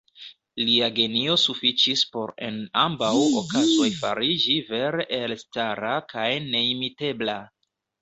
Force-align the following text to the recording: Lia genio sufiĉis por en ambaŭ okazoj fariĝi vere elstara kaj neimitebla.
Lia 0.69 0.87
genio 0.99 1.35
sufiĉis 1.41 2.03
por 2.15 2.33
en 2.49 2.57
ambaŭ 2.85 3.11
okazoj 3.43 3.93
fariĝi 4.01 4.59
vere 4.75 5.09
elstara 5.23 5.97
kaj 6.17 6.29
neimitebla. 6.53 7.43